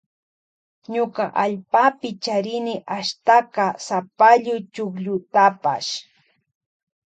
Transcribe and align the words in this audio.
Ñuka 0.93 1.25
allpapi 1.43 2.09
charini 2.23 2.73
ashtaka 2.97 3.65
sapallu 3.87 4.55
chukllutapash. 4.73 5.91